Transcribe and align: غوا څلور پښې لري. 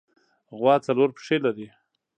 غوا 0.57 0.75
څلور 0.85 1.09
پښې 1.15 1.37
لري. 1.45 1.67